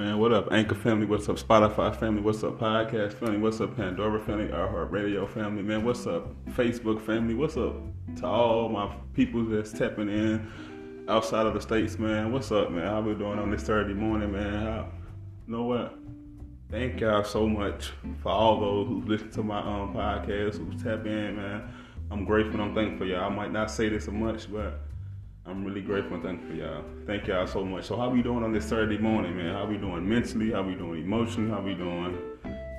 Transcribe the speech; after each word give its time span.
Man, 0.00 0.18
what 0.18 0.32
up, 0.32 0.50
Anchor 0.50 0.74
family? 0.74 1.04
What's 1.04 1.28
up, 1.28 1.36
Spotify 1.36 1.94
family? 1.94 2.22
What's 2.22 2.42
up, 2.42 2.58
Podcast 2.58 3.12
family? 3.12 3.36
What's 3.36 3.60
up, 3.60 3.76
Pandora 3.76 4.18
family? 4.18 4.50
Heart 4.50 4.90
Radio 4.90 5.26
family? 5.26 5.62
Man, 5.62 5.84
what's 5.84 6.06
up, 6.06 6.26
Facebook 6.52 7.04
family? 7.04 7.34
What's 7.34 7.58
up 7.58 7.74
to 8.16 8.26
all 8.26 8.70
my 8.70 8.90
people 9.12 9.44
that's 9.44 9.72
tapping 9.72 10.08
in 10.08 10.50
outside 11.06 11.44
of 11.44 11.52
the 11.52 11.60
states, 11.60 11.98
man? 11.98 12.32
What's 12.32 12.50
up, 12.50 12.70
man? 12.70 12.86
How 12.86 13.02
we 13.02 13.12
doing 13.12 13.38
on 13.38 13.50
this 13.50 13.60
Saturday 13.60 13.92
morning, 13.92 14.32
man? 14.32 14.64
How, 14.64 14.88
you 15.46 15.52
know 15.52 15.64
what? 15.64 15.94
Thank 16.70 16.98
y'all 17.00 17.22
so 17.22 17.46
much 17.46 17.92
for 18.22 18.30
all 18.30 18.58
those 18.58 18.88
who 18.88 19.02
listen 19.02 19.30
to 19.32 19.42
my 19.42 19.58
um, 19.58 19.92
podcast, 19.92 20.56
who 20.56 20.72
tap 20.82 21.04
in, 21.04 21.36
man. 21.36 21.68
I'm 22.10 22.24
grateful. 22.24 22.58
I'm 22.62 22.74
thankful, 22.74 23.06
y'all. 23.06 23.26
I 23.26 23.28
might 23.28 23.52
not 23.52 23.70
say 23.70 23.90
this 23.90 24.06
so 24.06 24.12
much, 24.12 24.50
but 24.50 24.80
I'm 25.50 25.64
really 25.64 25.80
grateful 25.80 26.14
and 26.14 26.22
thankful 26.22 26.48
for 26.48 26.54
y'all. 26.54 26.84
Thank 27.06 27.26
y'all 27.26 27.44
so 27.44 27.64
much. 27.64 27.84
So 27.86 27.96
how 27.96 28.08
we 28.08 28.22
doing 28.22 28.44
on 28.44 28.52
this 28.52 28.68
Saturday 28.68 28.98
morning, 28.98 29.36
man? 29.36 29.52
How 29.52 29.66
we 29.66 29.78
doing 29.78 30.08
mentally? 30.08 30.52
How 30.52 30.62
we 30.62 30.74
doing 30.74 31.02
emotionally? 31.02 31.50
How 31.50 31.60
we 31.60 31.74
doing 31.74 32.16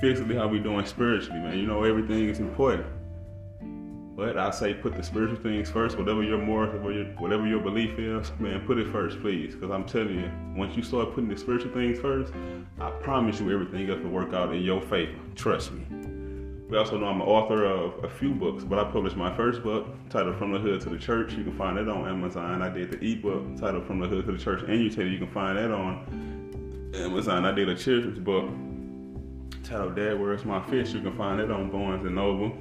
physically? 0.00 0.36
How 0.36 0.46
we 0.46 0.60
doing 0.60 0.86
spiritually, 0.86 1.40
man? 1.40 1.58
You 1.58 1.66
know 1.66 1.82
everything 1.82 2.28
is 2.28 2.38
important. 2.38 2.86
But 4.16 4.38
I 4.38 4.50
say 4.50 4.74
put 4.74 4.94
the 4.94 5.02
spiritual 5.02 5.42
things 5.42 5.68
first. 5.68 5.98
Whatever 5.98 6.22
your 6.22 6.38
more, 6.38 6.66
whatever 6.66 7.44
your 7.44 7.60
belief 7.60 7.98
is, 7.98 8.30
man, 8.38 8.64
put 8.66 8.78
it 8.78 8.86
first, 8.92 9.20
please. 9.20 9.56
Because 9.56 9.72
I'm 9.72 9.84
telling 9.84 10.20
you, 10.20 10.30
once 10.56 10.76
you 10.76 10.84
start 10.84 11.12
putting 11.12 11.28
the 11.28 11.36
spiritual 11.36 11.72
things 11.72 11.98
first, 11.98 12.32
I 12.78 12.90
promise 13.02 13.40
you 13.40 13.50
everything 13.50 13.90
else 13.90 14.00
will 14.00 14.10
work 14.10 14.32
out 14.32 14.54
in 14.54 14.62
your 14.62 14.80
favor. 14.82 15.18
Trust 15.34 15.72
me. 15.72 15.99
We 16.70 16.76
also 16.76 16.96
know 16.96 17.06
I'm 17.06 17.20
an 17.20 17.26
author 17.26 17.64
of 17.64 18.04
a 18.04 18.08
few 18.08 18.32
books, 18.32 18.62
but 18.62 18.78
I 18.78 18.84
published 18.84 19.16
my 19.16 19.36
first 19.36 19.64
book 19.64 19.88
titled 20.08 20.36
From 20.36 20.52
the 20.52 20.58
Hood 20.60 20.80
to 20.82 20.88
the 20.88 20.98
Church. 20.98 21.32
You 21.32 21.42
can 21.42 21.58
find 21.58 21.76
it 21.76 21.88
on 21.88 22.08
Amazon. 22.08 22.62
I 22.62 22.68
did 22.68 22.92
the 22.92 23.04
ebook 23.04 23.56
titled 23.58 23.88
From 23.88 23.98
the 23.98 24.06
Hood 24.06 24.24
to 24.26 24.32
the 24.32 24.38
Church 24.38 24.62
and 24.68 24.80
you 24.80 25.18
can 25.18 25.26
find 25.26 25.58
that 25.58 25.72
on 25.72 26.92
Amazon. 26.94 27.44
I 27.44 27.50
did 27.50 27.68
a 27.68 27.74
children's 27.74 28.20
book 28.20 28.48
titled 29.64 29.96
Dad, 29.96 30.20
Where's 30.20 30.44
My 30.44 30.64
Fish? 30.70 30.92
You 30.92 31.00
can 31.00 31.16
find 31.16 31.40
it 31.40 31.50
on 31.50 31.72
Barnes 31.72 32.06
and 32.06 32.14
Noble. 32.14 32.56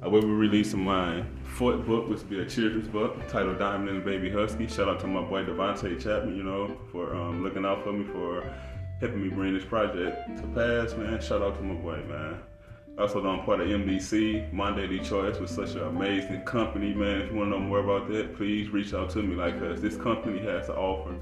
I 0.00 0.06
will 0.06 0.22
be 0.22 0.28
releasing 0.28 0.84
my 0.84 1.24
fourth 1.42 1.84
book, 1.84 2.08
which 2.08 2.20
will 2.20 2.28
be 2.28 2.40
a 2.42 2.46
children's 2.46 2.86
book 2.86 3.16
titled 3.26 3.58
Diamond 3.58 3.88
and 3.88 4.00
the 4.02 4.04
Baby 4.04 4.30
Husky. 4.30 4.68
Shout 4.68 4.88
out 4.88 5.00
to 5.00 5.08
my 5.08 5.22
boy 5.22 5.42
Devontae 5.42 6.00
Chapman, 6.00 6.36
you 6.36 6.44
know, 6.44 6.78
for 6.92 7.16
um, 7.16 7.42
looking 7.42 7.64
out 7.64 7.82
for 7.82 7.92
me, 7.92 8.04
for 8.04 8.48
helping 9.00 9.24
me 9.24 9.28
bring 9.28 9.54
this 9.54 9.64
project 9.64 10.36
to 10.36 10.42
pass, 10.54 10.96
man. 10.96 11.20
Shout 11.20 11.42
out 11.42 11.56
to 11.56 11.62
my 11.62 11.74
boy, 11.74 12.00
man. 12.08 12.38
Also, 13.00 13.26
I'm 13.26 13.42
part 13.46 13.62
of 13.62 13.66
MDC, 13.66 14.52
Monday 14.52 14.86
Daily 14.86 14.98
Choice, 14.98 15.38
with 15.38 15.48
such 15.48 15.70
an 15.70 15.84
amazing 15.84 16.42
company, 16.42 16.92
man. 16.92 17.22
If 17.22 17.30
you 17.30 17.38
want 17.38 17.50
to 17.50 17.58
know 17.58 17.64
more 17.64 17.78
about 17.78 18.10
that, 18.10 18.36
please 18.36 18.68
reach 18.68 18.92
out 18.92 19.08
to 19.10 19.22
me. 19.22 19.36
Like, 19.36 19.58
cause 19.58 19.80
this 19.80 19.96
company 19.96 20.38
has 20.40 20.66
to 20.66 20.76
offer. 20.76 21.16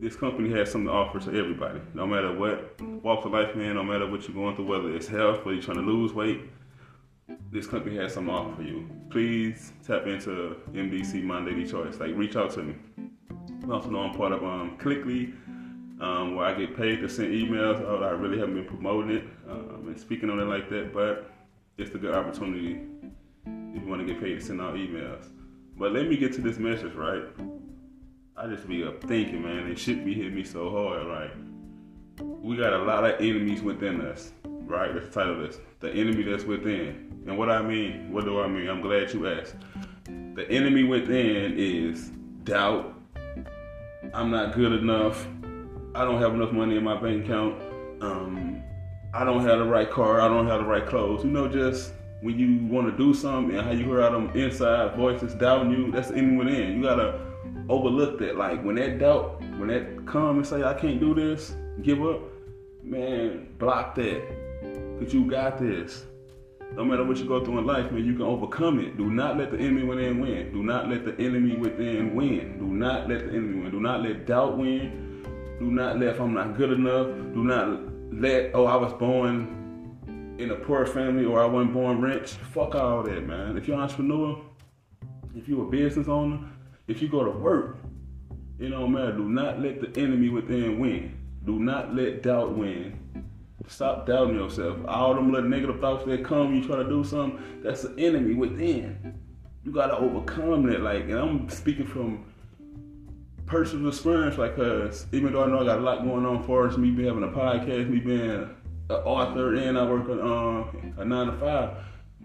This 0.00 0.16
company 0.16 0.48
has 0.56 0.72
something 0.72 0.86
to 0.86 0.92
offer 0.94 1.20
to 1.20 1.38
everybody, 1.38 1.82
no 1.92 2.06
matter 2.06 2.34
what 2.34 2.80
walk 2.80 3.26
of 3.26 3.32
life, 3.32 3.54
man. 3.54 3.74
No 3.74 3.84
matter 3.84 4.10
what 4.10 4.26
you're 4.26 4.34
going 4.34 4.56
through, 4.56 4.68
whether 4.68 4.96
it's 4.96 5.06
health, 5.06 5.44
whether 5.44 5.52
you're 5.52 5.62
trying 5.62 5.76
to 5.76 5.82
lose 5.82 6.14
weight, 6.14 6.40
this 7.52 7.66
company 7.66 7.96
has 7.96 8.14
something 8.14 8.32
to 8.32 8.40
offer 8.40 8.62
you. 8.62 8.88
Please 9.10 9.74
tap 9.86 10.06
into 10.06 10.56
MDC 10.72 11.22
My 11.22 11.44
Daily 11.44 11.66
Choice. 11.66 12.00
Like, 12.00 12.16
reach 12.16 12.36
out 12.36 12.52
to 12.52 12.62
me. 12.62 12.74
Also, 13.70 13.90
know 13.90 14.00
I'm 14.00 14.14
part 14.14 14.32
of 14.32 14.42
um, 14.42 14.78
Clickly 14.78 15.34
um, 16.00 16.34
where 16.34 16.46
I 16.46 16.54
get 16.54 16.76
paid 16.76 17.00
to 17.00 17.08
send 17.08 17.34
emails 17.34 17.86
out. 17.86 18.02
I 18.02 18.10
really 18.10 18.38
haven't 18.38 18.54
been 18.54 18.64
promoting 18.64 19.16
it 19.16 19.24
and 19.86 19.98
speaking 19.98 20.30
on 20.30 20.38
it 20.38 20.44
like 20.44 20.68
that, 20.70 20.92
but 20.92 21.30
it's 21.78 21.94
a 21.94 21.98
good 21.98 22.14
opportunity 22.14 22.80
if 23.46 23.82
you 23.82 23.88
want 23.88 24.06
to 24.06 24.12
get 24.12 24.22
paid 24.22 24.34
to 24.34 24.40
send 24.40 24.60
out 24.60 24.74
emails. 24.74 25.28
But 25.76 25.92
let 25.92 26.08
me 26.08 26.16
get 26.16 26.32
to 26.34 26.40
this 26.40 26.58
message, 26.58 26.94
right? 26.94 27.22
I 28.36 28.46
just 28.46 28.68
be 28.68 28.84
up 28.84 29.02
thinking, 29.04 29.42
man, 29.42 29.66
it 29.70 29.78
shouldn't 29.78 30.04
be 30.04 30.14
hitting 30.14 30.34
me 30.34 30.44
so 30.44 30.70
hard. 30.70 31.06
Like, 31.06 31.30
we 32.42 32.56
got 32.56 32.72
a 32.72 32.78
lot 32.78 33.04
of 33.04 33.20
enemies 33.20 33.62
within 33.62 34.00
us, 34.00 34.32
right? 34.44 34.92
That's 34.92 35.06
the 35.06 35.12
title 35.12 35.42
of 35.42 35.46
this. 35.46 35.60
The 35.80 35.90
enemy 35.90 36.22
that's 36.22 36.44
within. 36.44 37.22
And 37.26 37.36
what 37.36 37.50
I 37.50 37.62
mean, 37.62 38.12
what 38.12 38.24
do 38.24 38.40
I 38.40 38.48
mean? 38.48 38.68
I'm 38.68 38.80
glad 38.80 39.12
you 39.12 39.28
asked. 39.28 39.56
The 40.04 40.46
enemy 40.50 40.84
within 40.84 41.54
is 41.58 42.10
doubt. 42.44 42.94
I'm 44.14 44.30
not 44.30 44.54
good 44.54 44.72
enough. 44.72 45.26
I 45.94 46.04
don't 46.04 46.20
have 46.20 46.34
enough 46.34 46.52
money 46.52 46.76
in 46.76 46.84
my 46.84 47.00
bank 47.00 47.24
account. 47.24 47.60
Um, 48.00 48.62
I 49.12 49.24
don't 49.24 49.44
have 49.44 49.58
the 49.58 49.64
right 49.64 49.90
car. 49.90 50.20
I 50.20 50.28
don't 50.28 50.46
have 50.46 50.60
the 50.60 50.66
right 50.66 50.86
clothes. 50.86 51.24
You 51.24 51.30
know, 51.30 51.48
just 51.48 51.92
when 52.20 52.38
you 52.38 52.64
want 52.66 52.86
to 52.86 52.96
do 52.96 53.12
something 53.12 53.56
and 53.56 53.66
how 53.66 53.72
you 53.72 53.84
hear 53.84 54.02
out 54.02 54.12
them 54.12 54.30
inside 54.36 54.94
voices 54.96 55.34
doubting 55.34 55.72
you, 55.72 55.90
that's 55.90 56.10
in 56.10 56.36
within. 56.36 56.76
You 56.76 56.82
gotta 56.82 57.20
overlook 57.68 58.20
that. 58.20 58.36
Like 58.36 58.62
when 58.62 58.76
that 58.76 59.00
doubt, 59.00 59.40
when 59.58 59.68
that 59.68 60.06
come 60.06 60.36
and 60.36 60.46
say 60.46 60.62
I 60.62 60.74
can't 60.74 61.00
do 61.00 61.12
this, 61.12 61.56
give 61.82 62.00
up, 62.02 62.20
man, 62.84 63.48
block 63.58 63.96
that. 63.96 64.22
Cause 65.00 65.12
you 65.12 65.28
got 65.28 65.58
this. 65.58 66.04
No 66.76 66.84
matter 66.84 67.02
what 67.02 67.16
you 67.16 67.24
go 67.24 67.44
through 67.44 67.58
in 67.58 67.66
life, 67.66 67.90
man, 67.90 68.04
you 68.04 68.12
can 68.12 68.22
overcome 68.22 68.78
it. 68.78 68.96
Do 68.96 69.10
not 69.10 69.36
let 69.36 69.50
the 69.50 69.58
enemy 69.58 69.82
within 69.82 70.20
win. 70.20 70.52
Do 70.52 70.62
not 70.62 70.88
let 70.88 71.04
the 71.04 71.16
enemy 71.18 71.56
within 71.56 72.14
win. 72.14 72.58
Do 72.58 72.66
not 72.66 73.08
let 73.08 73.26
the 73.26 73.30
enemy 73.30 73.62
win. 73.62 73.72
Do 73.72 73.80
not 73.80 74.04
let 74.04 74.24
doubt 74.24 74.56
win. 74.56 75.09
Do 75.60 75.70
not 75.70 75.98
let 75.98 76.14
if 76.14 76.20
I'm 76.20 76.32
not 76.32 76.56
good 76.56 76.72
enough. 76.72 77.06
Do 77.34 77.44
not 77.44 77.80
let 78.12 78.52
oh 78.54 78.64
I 78.64 78.76
was 78.76 78.94
born 78.94 80.34
in 80.38 80.50
a 80.50 80.56
poor 80.56 80.86
family 80.86 81.26
or 81.26 81.42
I 81.42 81.44
wasn't 81.44 81.74
born 81.74 82.00
rich. 82.00 82.30
Fuck 82.30 82.74
all 82.74 83.02
that, 83.02 83.26
man. 83.26 83.58
If 83.58 83.68
you're 83.68 83.76
an 83.76 83.82
entrepreneur, 83.82 84.40
if 85.36 85.46
you're 85.46 85.66
a 85.66 85.70
business 85.70 86.08
owner, 86.08 86.40
if 86.88 87.02
you 87.02 87.08
go 87.08 87.24
to 87.24 87.30
work, 87.30 87.76
it 88.58 88.70
don't 88.70 88.90
matter. 88.90 89.12
Do 89.12 89.28
not 89.28 89.60
let 89.60 89.82
the 89.82 90.00
enemy 90.00 90.30
within 90.30 90.80
win. 90.80 91.14
Do 91.44 91.58
not 91.58 91.94
let 91.94 92.22
doubt 92.22 92.56
win. 92.56 92.98
Stop 93.68 94.06
doubting 94.06 94.36
yourself. 94.36 94.78
All 94.88 95.14
them 95.14 95.30
little 95.30 95.48
negative 95.48 95.78
thoughts 95.78 96.06
that 96.06 96.24
come, 96.24 96.54
you 96.54 96.66
try 96.66 96.76
to 96.76 96.88
do 96.88 97.04
something, 97.04 97.38
that's 97.62 97.82
the 97.82 97.94
enemy 97.98 98.32
within. 98.32 99.20
You 99.62 99.72
gotta 99.72 99.96
overcome 99.98 100.64
that. 100.70 100.80
Like, 100.80 101.04
and 101.04 101.18
I'm 101.18 101.48
speaking 101.50 101.86
from 101.86 102.29
personal 103.50 103.88
experience, 103.88 104.38
like, 104.38 104.54
cause 104.56 105.06
even 105.12 105.32
though 105.32 105.42
I 105.42 105.48
know 105.48 105.60
I 105.60 105.64
got 105.64 105.78
a 105.78 105.82
lot 105.82 106.04
going 106.04 106.24
on 106.24 106.44
for 106.44 106.68
us, 106.68 106.76
me 106.76 106.92
being 106.92 107.08
having 107.08 107.24
a 107.24 107.28
podcast, 107.28 107.90
me 107.90 107.98
being 107.98 108.20
an 108.30 108.50
author, 108.90 109.56
and 109.56 109.76
I 109.76 109.84
work 109.84 110.08
on 110.08 110.20
um, 110.20 110.94
a 110.98 111.04
nine 111.04 111.26
to 111.26 111.32
five, 111.38 111.70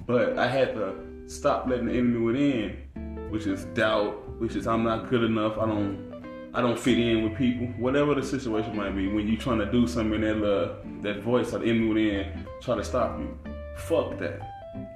but 0.05 0.37
I 0.37 0.47
had 0.47 0.75
to 0.75 0.93
stop 1.25 1.67
letting 1.67 1.87
the 1.87 1.93
enemy 1.93 2.19
within, 2.19 3.27
which 3.31 3.47
is 3.47 3.65
doubt, 3.73 4.39
which 4.39 4.55
is 4.55 4.67
I'm 4.67 4.83
not 4.83 5.09
good 5.09 5.23
enough, 5.23 5.57
I 5.57 5.65
don't, 5.65 6.23
I 6.53 6.61
don't 6.61 6.77
fit 6.77 6.99
in 6.99 7.23
with 7.23 7.35
people, 7.35 7.67
whatever 7.79 8.13
the 8.13 8.23
situation 8.23 8.75
might 8.77 8.95
be. 8.95 9.07
When 9.07 9.27
you 9.27 9.35
trying 9.35 9.59
to 9.59 9.71
do 9.71 9.87
something, 9.87 10.21
that 10.21 10.43
uh, 10.45 10.75
that 11.01 11.23
voice 11.23 11.53
of 11.53 11.61
the 11.61 11.67
enemy 11.67 11.87
within 11.87 12.45
try 12.61 12.75
to 12.75 12.83
stop 12.83 13.19
you. 13.19 13.35
Fuck 13.77 14.19
that. 14.19 14.39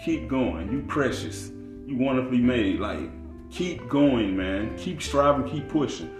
Keep 0.06 0.29
going. 0.29 0.72
You 0.72 0.84
precious. 0.88 1.50
You 1.85 1.97
wonderfully 1.97 2.38
made. 2.38 2.79
Like 2.79 3.09
keep 3.51 3.87
going, 3.89 4.35
man. 4.35 4.77
Keep 4.77 5.01
striving. 5.01 5.49
Keep 5.49 5.69
pushing 5.69 6.19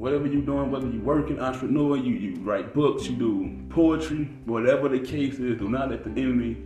whatever 0.00 0.26
you're 0.26 0.40
doing, 0.40 0.70
whether 0.70 0.88
you're 0.88 1.02
working, 1.02 1.38
entrepreneur, 1.38 1.94
you, 1.94 2.14
you 2.14 2.40
write 2.40 2.72
books, 2.72 3.06
you 3.06 3.14
do 3.16 3.54
poetry, 3.68 4.30
whatever 4.46 4.88
the 4.88 4.98
case 4.98 5.34
is, 5.38 5.58
do 5.58 5.68
not 5.68 5.90
let 5.90 6.02
the 6.02 6.10
enemy 6.22 6.56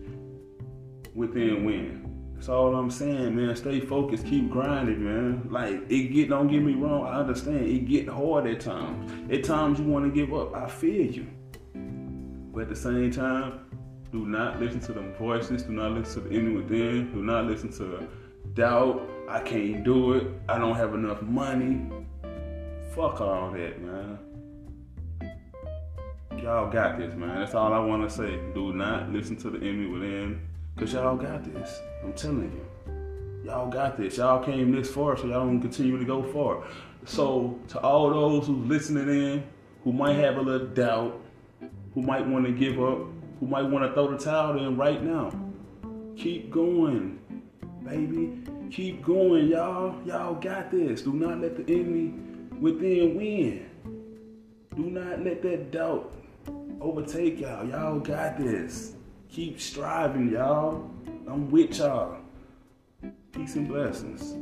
within 1.16 1.64
win. 1.64 2.32
That's 2.34 2.48
all 2.48 2.76
I'm 2.76 2.92
saying, 2.92 3.34
man. 3.34 3.56
Stay 3.56 3.80
focused, 3.80 4.24
keep 4.24 4.50
grinding, 4.50 5.04
man. 5.04 5.48
Like 5.50 5.82
it 5.90 6.12
get 6.12 6.28
don't 6.28 6.46
get 6.46 6.62
me 6.62 6.74
wrong, 6.74 7.06
I 7.06 7.18
understand 7.18 7.66
it 7.66 7.88
get 7.88 8.08
hard 8.08 8.46
at 8.46 8.60
times. 8.60 9.10
At 9.32 9.42
times 9.42 9.80
you 9.80 9.86
want 9.86 10.04
to 10.04 10.12
give 10.12 10.32
up. 10.32 10.54
I 10.54 10.68
feel 10.68 11.04
you. 11.04 11.26
But 12.52 12.62
at 12.62 12.68
the 12.68 12.76
same 12.76 13.10
time, 13.10 13.66
do 14.12 14.26
not 14.26 14.60
listen 14.60 14.78
to 14.80 14.92
them 14.92 15.12
voices, 15.14 15.64
do 15.64 15.72
not 15.72 15.90
listen 15.90 16.22
to 16.22 16.28
the 16.28 16.36
enemy 16.36 16.54
within, 16.54 17.12
do 17.12 17.20
not 17.20 17.46
listen 17.46 17.72
to 17.72 18.08
doubt. 18.54 19.08
I 19.28 19.40
can't 19.40 19.84
do 19.84 20.12
it. 20.12 20.26
I 20.48 20.58
don't 20.58 20.76
have 20.76 20.94
enough 20.94 21.22
money. 21.22 21.86
Fuck 22.94 23.20
all 23.20 23.50
that, 23.50 23.80
man. 23.80 24.18
Y'all 26.42 26.70
got 26.70 26.98
this, 26.98 27.14
man. 27.14 27.40
That's 27.40 27.54
all 27.54 27.72
I 27.72 27.78
want 27.78 28.08
to 28.08 28.14
say. 28.14 28.38
Do 28.54 28.72
not 28.72 29.10
listen 29.10 29.36
to 29.38 29.50
the 29.50 29.58
enemy 29.58 29.86
within, 29.86 30.46
cause 30.76 30.92
y'all 30.92 31.16
got 31.16 31.42
this. 31.44 31.80
I'm 32.02 32.12
telling 32.12 32.52
you, 32.52 33.46
y'all 33.46 33.70
got 33.70 33.96
this. 33.96 34.18
Y'all 34.18 34.44
came 34.44 34.72
this 34.72 34.90
far, 34.90 35.16
so 35.16 35.26
y'all 35.26 35.46
gonna 35.46 35.60
continue 35.60 35.98
to 35.98 36.04
go 36.04 36.22
far. 36.22 36.64
So 37.06 37.58
to 37.68 37.80
all 37.80 38.10
those 38.10 38.46
who's 38.46 38.68
listening 38.68 39.08
in, 39.08 39.44
who 39.84 39.92
might 39.92 40.14
have 40.14 40.36
a 40.36 40.42
little 40.42 40.66
doubt, 40.68 41.20
who 41.94 42.02
might 42.02 42.26
want 42.26 42.44
to 42.46 42.52
give 42.52 42.82
up, 42.82 42.98
who 43.40 43.46
might 43.46 43.62
want 43.62 43.84
to 43.84 43.92
throw 43.94 44.10
the 44.10 44.18
towel 44.22 44.58
in 44.58 44.76
right 44.76 45.02
now, 45.02 45.32
keep 46.16 46.50
going, 46.50 47.18
baby. 47.84 48.42
Keep 48.70 49.04
going, 49.04 49.48
y'all. 49.48 49.94
Y'all 50.04 50.34
got 50.34 50.70
this. 50.70 51.02
Do 51.02 51.12
not 51.12 51.40
let 51.40 51.56
the 51.56 51.72
enemy 51.72 52.14
within 52.60 53.14
win. 53.16 53.70
Do 54.74 54.84
not 54.84 55.22
let 55.22 55.42
that 55.42 55.70
doubt 55.70 56.12
overtake 56.80 57.40
y'all. 57.40 57.66
Y'all 57.66 58.00
got 58.00 58.38
this. 58.38 58.94
Keep 59.28 59.60
striving, 59.60 60.30
y'all. 60.30 60.90
I'm 61.26 61.50
with 61.50 61.78
y'all. 61.78 62.18
Peace 63.32 63.56
and 63.56 63.68
blessings. 63.68 64.34